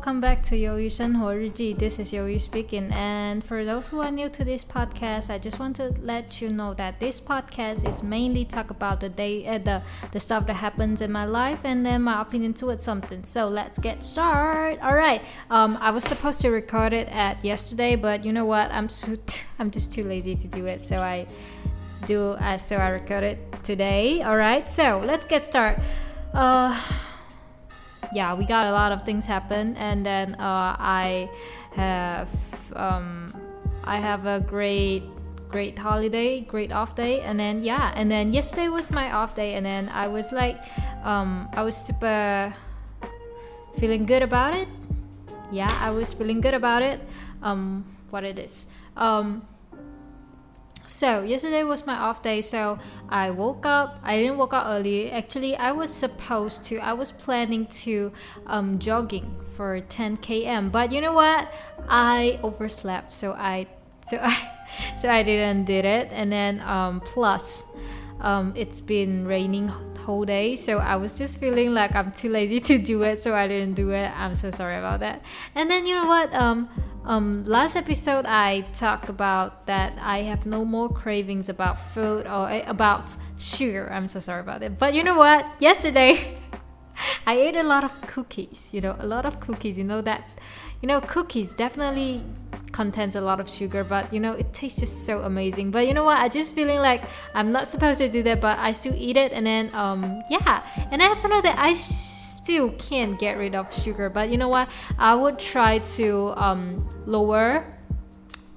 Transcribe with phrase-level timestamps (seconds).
[0.00, 1.78] welcome back to Yoyu Shenhuo Riji.
[1.78, 2.90] This is Yoyu speaking.
[2.90, 6.48] And for those who are new to this podcast, I just want to let you
[6.48, 10.54] know that this podcast is mainly talk about the day, uh, the the stuff that
[10.54, 13.26] happens in my life, and then my opinion towards something.
[13.26, 14.80] So let's get started.
[14.80, 15.20] All right.
[15.50, 18.72] Um, I was supposed to record it at yesterday, but you know what?
[18.72, 20.80] I'm so t- I'm just too lazy to do it.
[20.80, 21.26] So I
[22.06, 22.30] do.
[22.40, 24.22] Uh, so I record it today.
[24.22, 24.66] All right.
[24.66, 25.84] So let's get started.
[26.32, 26.80] Uh,
[28.12, 31.30] yeah, we got a lot of things happen, and then uh, I
[31.72, 32.28] have
[32.74, 33.34] um,
[33.84, 35.02] I have a great
[35.50, 39.54] great holiday, great off day, and then yeah, and then yesterday was my off day,
[39.54, 40.58] and then I was like,
[41.04, 42.54] um, I was super
[43.78, 44.68] feeling good about it.
[45.50, 47.00] Yeah, I was feeling good about it.
[47.42, 48.66] Um, what it is.
[48.96, 49.42] Um,
[50.90, 54.00] so yesterday was my off day, so I woke up.
[54.02, 55.10] I didn't wake up early.
[55.10, 56.78] Actually, I was supposed to.
[56.78, 58.12] I was planning to
[58.46, 61.48] um, jogging for 10 km, but you know what?
[61.88, 63.68] I overslept, so I
[64.08, 64.36] so I
[64.98, 66.08] so I didn't did it.
[66.10, 67.64] And then um, plus,
[68.20, 69.68] um, it's been raining
[70.00, 73.34] whole day, so I was just feeling like I'm too lazy to do it, so
[73.34, 74.10] I didn't do it.
[74.18, 75.22] I'm so sorry about that.
[75.54, 76.34] And then you know what?
[76.34, 76.68] Um,
[77.04, 82.50] um, last episode I talked about that I have no more cravings about food or
[82.50, 83.90] eh, about sugar.
[83.92, 84.78] I'm so sorry about it.
[84.78, 85.46] But you know what?
[85.60, 86.38] Yesterday
[87.26, 88.70] I ate a lot of cookies.
[88.72, 89.78] You know, a lot of cookies.
[89.78, 90.28] You know that.
[90.82, 92.24] You know, cookies definitely
[92.72, 95.70] contains a lot of sugar, but you know it tastes just so amazing.
[95.70, 96.18] But you know what?
[96.18, 97.02] I just feeling like
[97.34, 100.64] I'm not supposed to do that, but I still eat it, and then um yeah,
[100.90, 101.74] and I found out that I.
[101.74, 104.68] Sh- still can't get rid of sugar but you know what?
[104.98, 107.64] I would try to um, lower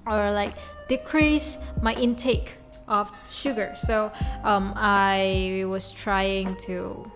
[0.06, 0.56] or like
[0.88, 2.58] decrease my intake
[2.88, 3.74] of sugar.
[3.76, 4.12] So
[4.44, 7.10] um, i was trying to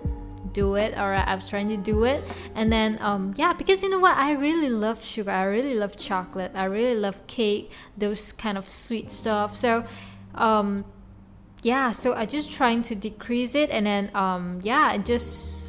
[0.54, 2.24] do it or i was trying to do it.
[2.56, 4.18] And then um, yeah because you know what?
[4.18, 5.32] I really love sugar.
[5.32, 6.52] I really love chocolate.
[6.56, 9.56] I really love cake those kind of sweet stuff.
[9.56, 9.86] So
[10.36, 10.86] um,
[11.64, 13.70] yeah so i just trying to decrease it.
[13.70, 15.67] And then um, yeah just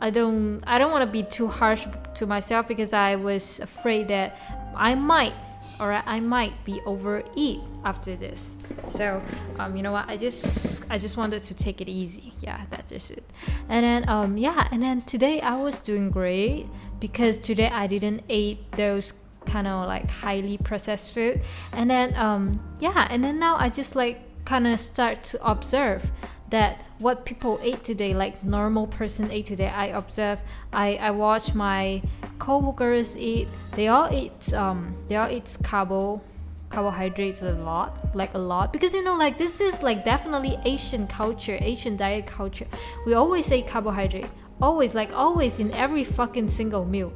[0.00, 4.08] I don't I don't want to be too harsh to myself because I was afraid
[4.08, 4.36] that
[4.74, 5.34] I might
[5.78, 8.50] or I might be overeat after this.
[8.86, 9.22] So
[9.58, 10.08] um, you know what?
[10.08, 12.32] I just I just wanted to take it easy.
[12.40, 13.24] Yeah, that's just it.
[13.68, 16.66] And then um, yeah, and then today I was doing great
[16.98, 19.14] because today I didn't eat those
[19.46, 21.40] kind of like highly processed food.
[21.72, 26.10] And then um, yeah, and then now I just like kind of start to observe
[26.50, 29.68] that what people ate today, like normal person ate today.
[29.68, 30.40] I observe,
[30.72, 32.02] I, I watch my
[32.38, 33.48] coworkers eat.
[33.74, 36.20] They all eat um they all eat carbo
[36.68, 41.06] carbohydrates a lot, like a lot, because you know like this is like definitely Asian
[41.06, 42.66] culture, Asian diet culture.
[43.06, 47.12] We always eat carbohydrate, always like always in every fucking single meal.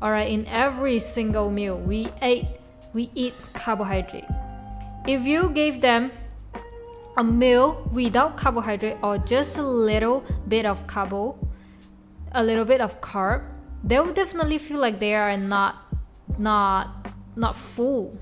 [0.00, 2.46] All right, in every single meal we ate
[2.92, 4.26] we eat carbohydrate.
[5.06, 6.12] If you gave them
[7.16, 11.36] a meal without carbohydrate or just a little bit of carbo,
[12.32, 13.42] a little bit of carb,
[13.84, 15.76] they will definitely feel like they are not
[16.38, 17.06] not
[17.36, 18.16] not full.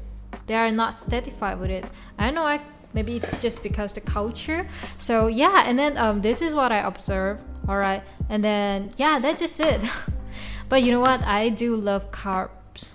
[0.47, 1.84] They are not satisfied with it.
[2.19, 2.61] I know I
[2.93, 4.67] maybe it's just because the culture.
[4.99, 7.39] So yeah, and then um this is what I observe.
[7.69, 8.03] Alright.
[8.29, 9.81] And then yeah, that's just it.
[10.69, 11.23] but you know what?
[11.25, 12.95] I do love carbs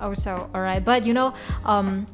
[0.00, 0.84] also, alright.
[0.84, 1.34] But you know,
[1.64, 2.06] um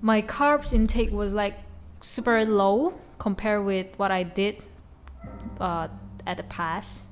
[0.00, 1.54] my carbs intake was like
[2.00, 4.62] super low compared with what I did
[5.60, 5.88] uh,
[6.26, 7.06] at the past.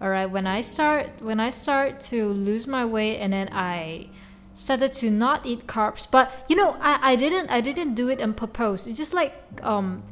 [0.00, 4.08] All right, when I start when I start to lose my weight and then I
[4.52, 8.20] started to not eat carbs, but you know I, I didn't I didn't do it
[8.20, 8.86] on purpose.
[8.86, 10.02] It's just like um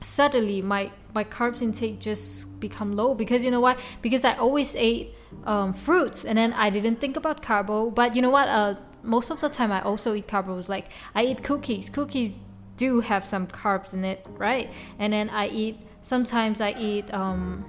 [0.00, 4.74] suddenly my my carbs intake just become low because you know what because I always
[4.76, 5.14] ate
[5.44, 7.90] um, fruits and then I didn't think about carbo.
[7.90, 8.48] But you know what?
[8.48, 10.68] Uh, most of the time I also eat carbs.
[10.68, 11.88] Like I eat cookies.
[11.88, 12.36] Cookies
[12.82, 14.66] do have some carbs in it, right?
[14.98, 15.76] And then I eat.
[16.02, 17.06] Sometimes I eat.
[17.14, 17.64] Um,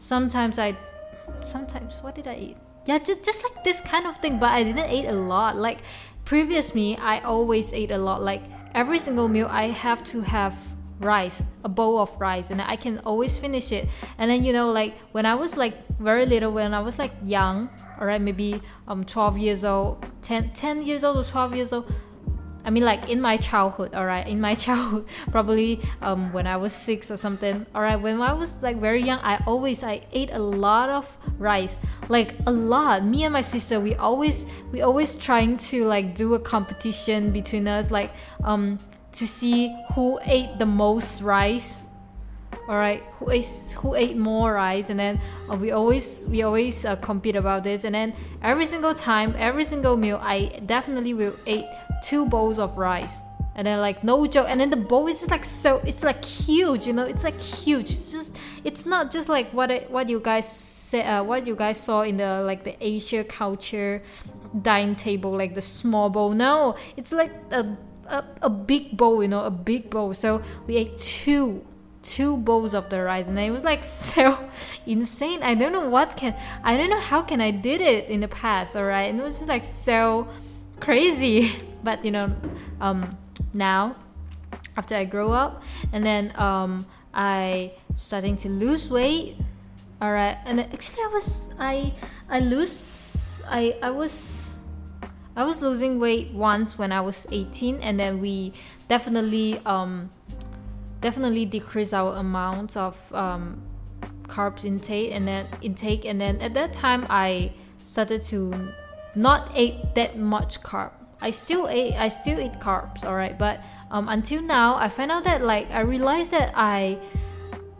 [0.00, 0.76] sometimes I.
[1.44, 2.56] Sometimes what did I eat?
[2.86, 4.40] Yeah, just just like this kind of thing.
[4.42, 5.54] But I didn't eat a lot.
[5.56, 5.78] Like
[6.24, 8.18] previous me, I always ate a lot.
[8.22, 8.42] Like
[8.74, 10.54] every single meal, I have to have
[10.98, 13.86] rice, a bowl of rice, and I can always finish it.
[14.18, 17.12] And then you know, like when I was like very little, when I was like
[17.22, 17.70] young,
[18.00, 21.86] all right, maybe um 12 years old, 10, 10 years old or 12 years old,
[22.64, 26.56] I mean, like in my childhood, all right, in my childhood, probably um, when I
[26.56, 30.02] was six or something, all right, when I was like very young, I always I
[30.12, 31.78] ate a lot of rice,
[32.08, 33.04] like a lot.
[33.04, 37.66] Me and my sister, we always we always trying to like do a competition between
[37.68, 38.12] us, like
[38.44, 38.78] um
[39.12, 41.80] to see who ate the most rice.
[42.68, 43.02] all right?
[43.18, 43.46] Who ate
[43.78, 44.90] who ate more rice?
[44.90, 45.20] And then
[45.50, 47.84] uh, we always we always uh, compete about this.
[47.84, 48.12] And then
[48.42, 51.66] every single time every single meal i definitely will eat
[52.02, 53.20] two bowls of rice
[53.58, 56.24] and then like no joke and then the bowl is just like so it's like
[56.24, 60.08] huge you know it's like huge it's just it's not just like what it, what
[60.08, 64.00] you guys said uh, what you guys saw in the like the asia culture
[64.62, 67.66] dining table like the small bowl no it's like a,
[68.06, 71.66] a, a big bowl you know a big bowl so we ate two
[72.04, 74.38] two bowls of the rice and it was like so
[74.86, 78.20] insane i don't know what can i don't know how can i did it in
[78.20, 80.28] the past all right and it was just like so
[80.80, 81.52] crazy.
[81.78, 82.34] But you know
[82.80, 83.16] um
[83.54, 83.94] now
[84.76, 89.36] after i grow up and then um i starting to lose weight.
[90.02, 91.94] All right and actually i was i
[92.28, 94.50] i lose i i was
[95.36, 98.52] i was losing weight once when i was 18 and then we
[98.88, 100.10] definitely um
[101.00, 103.62] definitely decrease our amount of um,
[104.26, 107.52] carbs intake and then intake and then at that time I
[107.84, 108.72] started to
[109.14, 110.92] not ate that much carb.
[111.20, 113.60] I still ate I still eat carbs, alright, but
[113.90, 116.98] um, until now I find out that like I realized that I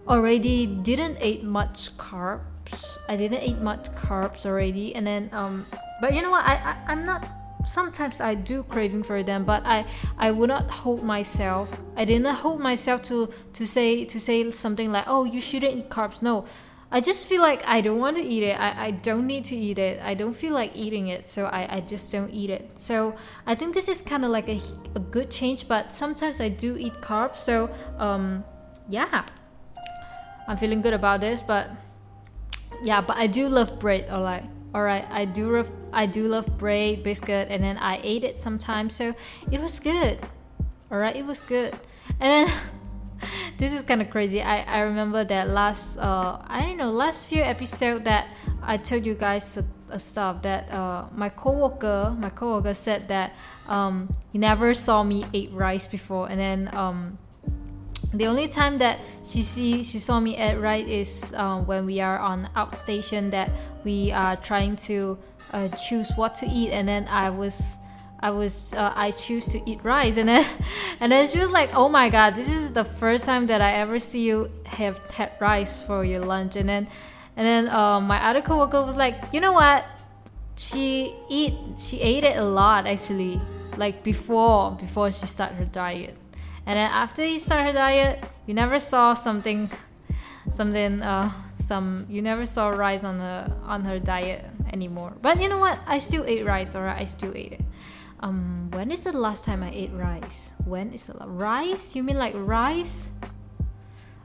[0.08, 2.98] already didn't eat much carbs.
[3.08, 5.66] I didn't eat much carbs already, and then um,
[6.00, 6.44] but you know what?
[6.44, 7.28] I, I I'm not
[7.64, 9.86] sometimes I do craving for them, but I
[10.18, 11.68] I would not hold myself.
[11.96, 15.90] I didn't hold myself to to say to say something like, oh, you shouldn't eat
[15.90, 16.22] carbs.
[16.22, 16.46] No,
[16.90, 18.58] I just feel like I don't want to eat it.
[18.58, 20.00] I, I don't need to eat it.
[20.02, 22.78] I don't feel like eating it, so I, I just don't eat it.
[22.78, 23.14] So
[23.46, 24.60] I think this is kind of like a,
[24.94, 27.38] a good change, but sometimes I do eat carbs.
[27.38, 27.68] So
[27.98, 28.42] um,
[28.88, 29.26] yeah,
[30.46, 31.70] I'm feeling good about this, but
[32.82, 34.08] yeah, but I do love bread.
[34.08, 34.44] All right.
[34.74, 38.38] All right, i do love i do love bread biscuit and then i ate it
[38.38, 39.14] sometimes so
[39.50, 40.18] it was good
[40.92, 41.72] all right it was good
[42.20, 42.60] and then
[43.58, 44.40] this is kind of crazy.
[44.40, 48.28] I i remember that last uh i don't know last few episode that
[48.62, 53.34] i told you guys a, a stuff that uh my coworker my coworker said that
[53.66, 56.30] um he never saw me eat rice before.
[56.30, 57.18] And then um
[58.14, 62.00] the only time that she see she saw me at right is uh, when we
[62.00, 63.50] are on outstation that
[63.84, 65.18] we are trying to
[65.52, 66.70] uh, choose what to eat.
[66.70, 67.76] And then I was
[68.20, 70.46] I was uh, I choose to eat rice and then
[71.00, 73.74] and then she was like oh my god this is the first time that I
[73.74, 76.88] ever see you have had rice for your lunch and then
[77.36, 79.84] and then uh, my other coworker was like you know what
[80.56, 83.40] she eat she ate it a lot actually
[83.76, 86.16] like before before she started her diet
[86.68, 89.70] and then after you start her diet, you never saw something,
[90.50, 95.14] something, uh, some you never saw rice on the on her diet anymore.
[95.22, 95.78] But you know what?
[95.86, 97.00] I still ate rice, alright.
[97.00, 97.62] I still ate it.
[98.20, 100.52] Um, when is the last time I ate rice?
[100.64, 101.94] When is the la- rice?
[101.94, 103.10] You mean like rice?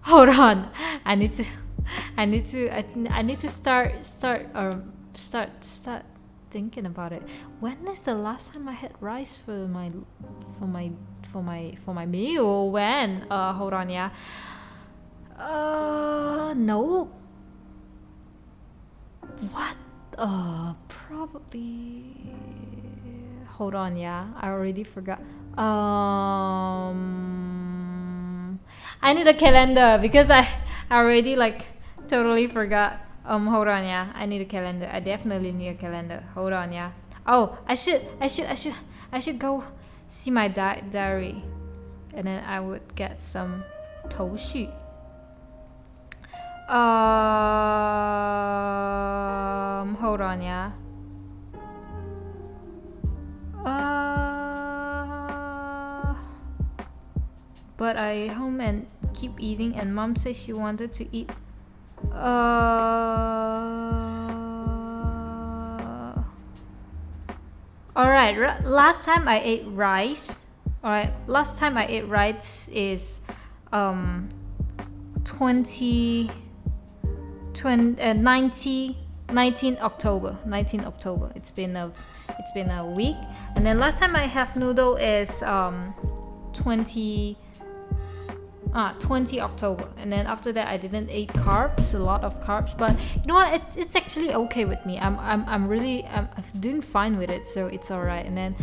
[0.04, 0.70] Hold on,
[1.06, 1.46] I need to,
[2.18, 6.04] I need to, I, I need to start, start, um, start, start
[6.50, 7.24] thinking about it.
[7.60, 9.92] When is the last time I had rice for my,
[10.58, 10.92] for my
[11.34, 14.10] for my for my meal when uh hold on yeah
[15.40, 17.10] uh no
[19.52, 19.76] what
[20.18, 22.14] uh probably
[23.58, 25.20] hold on yeah i already forgot.
[25.58, 27.00] Um
[29.02, 30.48] i need a calendar because i
[30.90, 31.66] I already like
[32.08, 33.00] totally forgot.
[33.26, 34.90] Um hold on yeah i need a calendar.
[34.92, 36.24] I definitely need a calendar.
[36.36, 36.92] Hold on yeah.
[37.26, 38.76] Oh i should i should i should
[39.12, 39.64] i should go
[40.08, 41.44] see my di- diary.
[42.14, 43.64] And then I would get some
[44.10, 44.70] 头绪
[46.68, 46.78] um
[50.00, 50.72] hold on yeah
[53.66, 54.86] uh
[57.78, 61.30] but I home and keep eating and mom said she wanted to eat
[62.12, 62.94] uh
[67.96, 70.48] All right, last time I ate rice.
[70.84, 73.22] All right, last time I ate rice is
[73.72, 74.30] um
[75.26, 76.32] 20,
[77.54, 78.98] 20 uh, 90,
[79.30, 81.32] 19 October, 19 October.
[81.36, 81.92] It's been a
[82.30, 83.18] it's been a week.
[83.56, 85.94] And then last time I have noodle is um
[86.54, 87.38] 20
[88.74, 89.88] ah 20 october.
[89.98, 92.78] And then after that i didn't eat carbs a lot of carbs.
[92.78, 93.54] But you know what?
[93.54, 95.00] It's, it's actually okay with me.
[95.00, 98.56] I'm i'm, I'm really I'm, doing fine with it so it's all right and then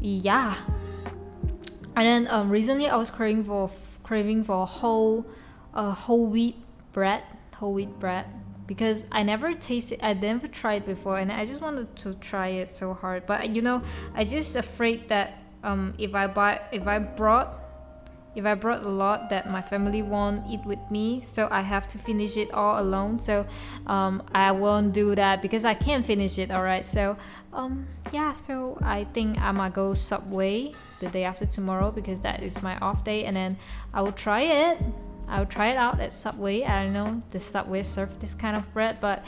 [0.00, 0.56] yeah.
[1.96, 3.70] And then um recently i was craving for
[4.02, 5.26] craving for whole
[5.74, 6.56] uh, whole wheat
[6.92, 7.22] bread
[7.54, 8.26] whole wheat bread
[8.70, 12.70] because I never tasted I never tried before and I just wanted to try it
[12.70, 13.82] so hard but you know
[14.14, 17.48] I just afraid that um if I buy if I brought
[18.36, 21.88] if I brought a lot that my family won't eat with me, so I have
[21.88, 23.18] to finish it all alone.
[23.18, 23.44] So
[23.88, 26.52] um, I won't do that because I can't finish it.
[26.52, 26.86] All right.
[26.86, 27.16] So
[27.52, 28.32] um, yeah.
[28.32, 32.78] So I think I might go Subway the day after tomorrow because that is my
[32.78, 33.58] off day, and then
[33.92, 34.78] I will try it.
[35.30, 36.64] I'll try it out at Subway.
[36.64, 39.24] I don't know the Subway serve this kind of bread, but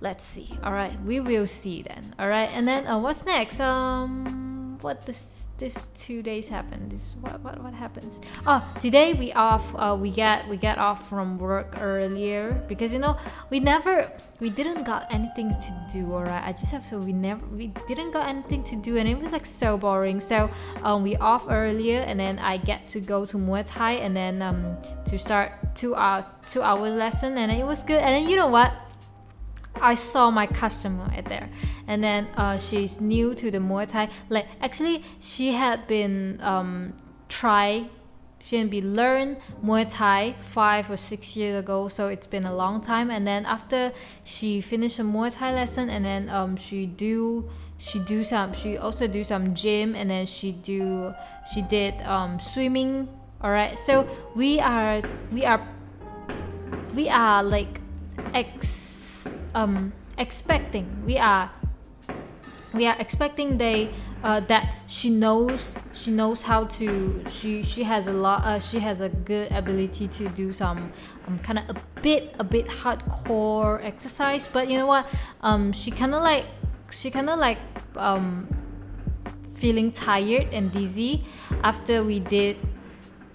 [0.00, 0.50] let's see.
[0.62, 2.14] All right, we will see then.
[2.18, 3.60] All right, and then uh, what's next?
[3.60, 4.49] Um
[4.82, 8.20] what this this two days happened this what what, what happens.
[8.46, 12.98] Oh today we off uh, we get we get off from work earlier because you
[12.98, 13.16] know
[13.50, 14.10] we never
[14.40, 17.68] we didn't got anything to do all right i just have so we never we
[17.86, 20.20] didn't got anything to do and it was like so boring.
[20.20, 20.50] So
[20.82, 24.42] um we off earlier and then i get to go to muay thai and then
[24.42, 28.00] um to start two hour two hour lesson and it was good.
[28.00, 28.72] And then you know what
[29.80, 31.48] I saw my customer at there,
[31.86, 34.08] and then uh, she's new to the Muay Thai.
[34.28, 36.94] Like actually, she had been um,
[37.28, 37.88] try,
[38.42, 41.88] she had been learn Muay Thai five or six years ago.
[41.88, 43.10] So it's been a long time.
[43.10, 43.92] And then after
[44.24, 48.76] she finished a Muay Thai lesson, and then um, she do she do some she
[48.76, 51.14] also do some gym, and then she do
[51.52, 53.08] she did um, swimming.
[53.42, 54.06] All right, so
[54.36, 55.00] we are
[55.32, 55.66] we are
[56.94, 57.80] we are like
[58.34, 58.89] ex
[59.54, 61.04] um, expecting.
[61.04, 61.50] We are
[62.72, 63.90] we are expecting they
[64.22, 68.78] uh, that she knows she knows how to she she has a lot uh, she
[68.78, 70.92] has a good ability to do some
[71.26, 74.46] um, kind of a bit a bit hardcore exercise.
[74.46, 75.06] But you know what?
[75.42, 76.46] Um, she kind of like
[76.90, 77.58] she kind of like
[77.96, 78.46] um,
[79.54, 81.24] feeling tired and dizzy
[81.62, 82.56] after we did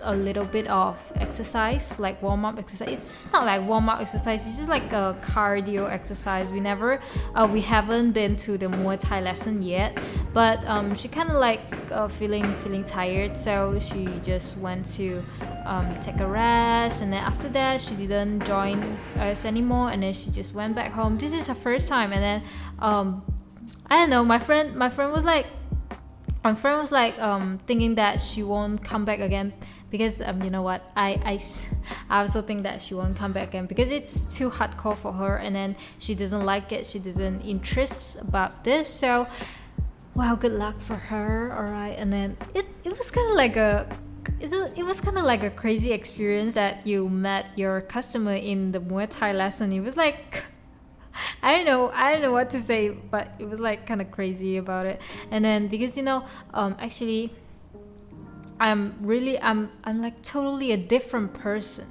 [0.06, 2.90] a little bit of exercise, like warm up exercise.
[2.90, 4.46] It's just not like warm up exercise.
[4.48, 6.52] It's just like a cardio exercise.
[6.52, 7.02] We never,
[7.34, 10.00] uh, we haven't been to the Muay Thai lesson yet,
[10.34, 15.24] but um, she kind of like uh, feeling feeling tired, so she just went to
[15.66, 18.82] um, take a rest, and then after that she didn't join
[19.18, 21.18] us anymore, and then she just went back home.
[21.18, 22.44] This is her first time, and then
[22.80, 23.24] um,
[23.88, 24.24] I don't know.
[24.24, 25.48] My friend, my friend was like
[26.46, 29.52] my friend was like um, thinking that she won't come back again
[29.90, 30.92] because um, you know what?
[30.96, 31.40] I, I,
[32.08, 35.38] I also think that she won't come back again because it's too hardcore for her
[35.38, 38.88] and then she doesn't like it she doesn't interest about this.
[38.88, 39.25] So
[40.14, 43.56] well good luck for her all right and then it, it was kind of like
[43.56, 43.98] a
[44.40, 48.80] it was kind of like a crazy experience that you met your customer in the
[48.80, 49.72] Muay Thai lesson.
[49.72, 50.44] It was like
[51.42, 51.92] I don't know.
[51.94, 55.02] I don't know what to say, but it was like kind of crazy about it.
[55.32, 57.34] And then because you know, um, actually,
[58.60, 61.88] I'm really I'm I'm like totally a different person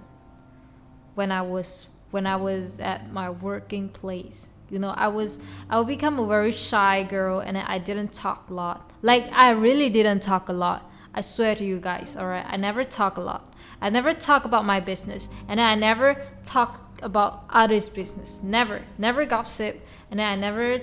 [1.14, 4.48] when I was when I was at my working place.
[4.70, 5.38] You know, I was
[5.68, 8.90] I would become a very shy girl and I didn't talk a lot.
[9.02, 10.90] Like I really didn't talk a lot.
[11.14, 12.44] I swear to you guys, all right?
[12.46, 13.54] I never talk a lot.
[13.80, 18.40] I never talk about my business and I never talk about others' business.
[18.42, 19.80] Never, never gossip,
[20.10, 20.80] and I never,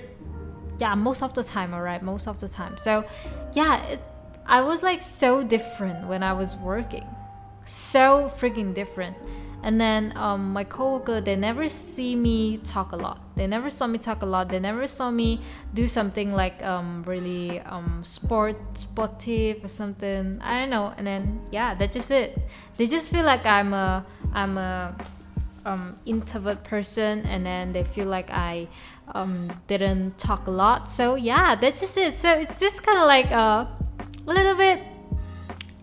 [0.78, 2.76] yeah, most of the time, alright, most of the time.
[2.78, 3.04] So,
[3.52, 4.00] yeah, it,
[4.46, 7.06] I was like so different when I was working,
[7.64, 9.16] so freaking different.
[9.62, 13.20] And then um, my coworker, they never see me talk a lot.
[13.36, 14.48] They never saw me talk a lot.
[14.48, 15.40] They never saw me
[15.72, 20.40] do something like um, really um, sport, sportive or something.
[20.42, 20.92] I don't know.
[20.96, 22.38] And then yeah, that's just it.
[22.76, 24.96] They just feel like I'm a, I'm a
[25.64, 28.66] um, introvert person and then they feel like I
[29.14, 30.90] um, didn't talk a lot.
[30.90, 32.18] So yeah, that's just it.
[32.18, 33.66] So it's just kind of like uh,
[34.26, 34.82] a little bit,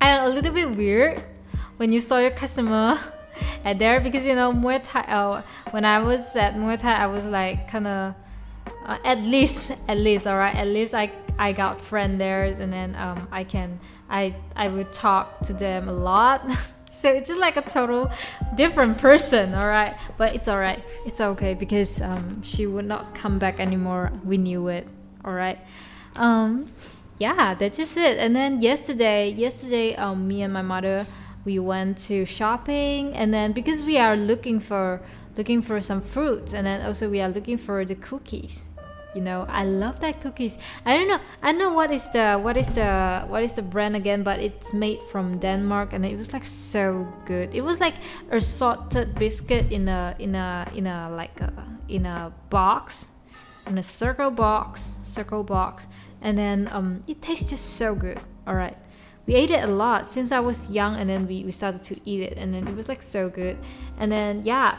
[0.01, 1.23] a little bit weird
[1.77, 2.99] when you saw your customer
[3.63, 5.01] at there because you know Muay Thai.
[5.01, 5.41] Uh,
[5.71, 8.15] when I was at Muay Thai, I was like kind of
[8.85, 12.71] uh, at least, at least, all right, at least I I got friend there, and
[12.73, 13.79] then um, I can
[14.09, 16.45] I I would talk to them a lot.
[16.89, 18.11] so it's just like a total
[18.55, 23.13] different person all right but it's all right it's okay because um, she would not
[23.13, 24.11] come back anymore.
[24.25, 24.87] We knew it
[25.23, 25.59] all right
[26.15, 26.71] um,
[27.19, 28.17] yeah that's just it.
[28.17, 31.05] And then yesterday yesterday um, me and my mother
[31.45, 35.01] we went to shopping and then because we are looking for
[35.37, 38.65] looking for some fruits and then also we are looking for the cookies.
[39.15, 40.59] You know i love that cookies.
[40.85, 43.63] I don't know i don't know what is the what is the what is the
[43.63, 47.55] brand again but it's made from denmark and it was like so good.
[47.55, 47.95] It was like
[48.29, 51.51] a salted biscuit in a in a in a like a
[51.87, 53.07] in a box
[53.65, 55.87] in a circle box circle box.
[56.21, 58.19] And then um it tastes just so good.
[58.45, 58.77] All right
[59.25, 60.05] we ate it a lot.
[60.05, 62.75] Since i was young and then we, we started to eat it and then it
[62.75, 63.57] was like so good.
[63.97, 64.77] And then yeah.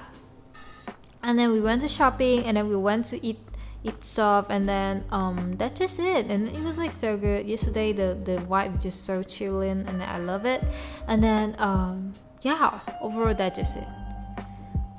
[1.22, 3.38] And then we went to shopping and then we went to eat
[3.82, 6.26] eat stuff and then um that's just it.
[6.26, 7.46] And it was like so good.
[7.46, 10.64] Yesterday the the vibe just so chilling and i love it.
[11.06, 12.80] And then um yeah.
[13.00, 13.88] Overall that's just it.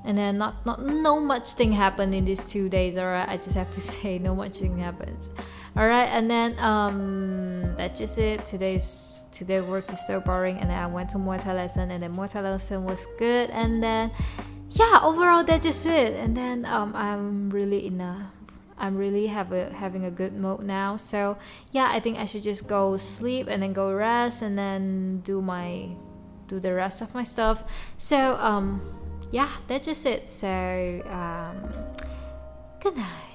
[0.05, 3.37] And then not not no much thing happened in these two days all right i
[3.37, 5.29] just have to say no much thing happens.
[5.75, 8.45] All right and then um that's just it.
[8.45, 12.03] Today's today work is so boring and then i went to muay thai lesson and
[12.03, 14.11] then muay thai lesson was good and then
[14.71, 18.31] yeah overall that's just it and then um i'm really in a
[18.81, 20.97] I'm really have a having a good mood now.
[20.97, 21.37] So
[21.71, 25.39] yeah, I think I should just go sleep and then go rest and then do
[25.39, 25.89] my
[26.47, 27.63] do the rest of my stuff.
[27.99, 28.81] So um
[29.29, 30.27] yeah, that's just it.
[30.27, 30.49] So
[31.07, 31.71] um
[32.81, 33.30] good night.